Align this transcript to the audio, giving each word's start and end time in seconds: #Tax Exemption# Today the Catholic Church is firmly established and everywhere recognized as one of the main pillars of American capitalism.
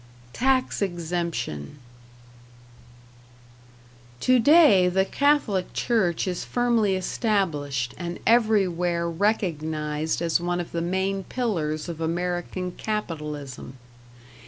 #Tax 0.33 0.81
Exemption# 0.81 1.77
Today 4.19 4.87
the 4.89 5.05
Catholic 5.05 5.73
Church 5.73 6.27
is 6.27 6.43
firmly 6.43 6.95
established 6.95 7.93
and 7.99 8.17
everywhere 8.25 9.07
recognized 9.07 10.19
as 10.19 10.41
one 10.41 10.59
of 10.59 10.71
the 10.71 10.81
main 10.81 11.23
pillars 11.25 11.87
of 11.87 12.01
American 12.01 12.71
capitalism. 12.71 13.77